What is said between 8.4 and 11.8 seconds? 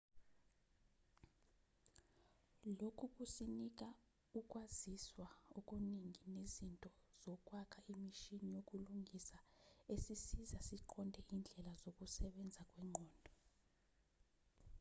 yokulingisa esisiza siqonde indlela